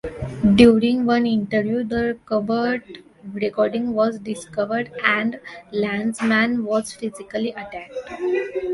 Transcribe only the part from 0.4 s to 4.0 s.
During one interview, the covert recording